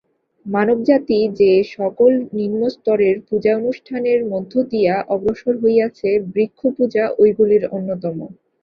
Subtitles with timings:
[0.45, 8.17] মানবজাতি যে-সকল নিম্নস্তরের পূজানুষ্ঠানের মধ্য দিয়া অগ্রসর হইয়াছে, বৃক্ষ-পূজা ঐগুলির অন্যতম।